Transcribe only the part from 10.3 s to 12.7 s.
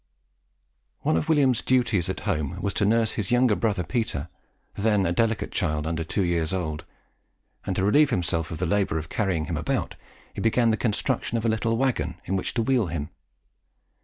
he began the construction of a little waggon in which to